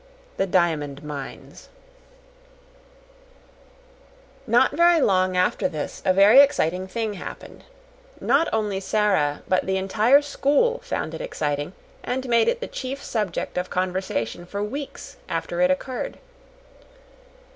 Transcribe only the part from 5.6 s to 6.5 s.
this a very